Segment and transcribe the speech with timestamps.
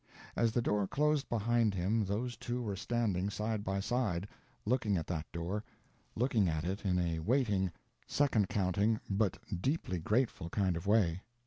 [0.35, 4.27] As the door closed behind him those two were standing side by side,
[4.65, 7.71] looking at that door—looking at it in a waiting,
[8.07, 11.21] second counting, but deeply grateful kind of way.